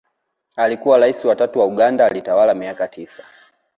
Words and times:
Alikua 0.55 0.97
raisi 0.97 1.27
wa 1.27 1.35
tatu 1.35 1.59
wa 1.59 1.65
Uganda 1.65 2.05
alitawala 2.05 2.53
miaka 2.55 2.87
tisa 2.87 3.23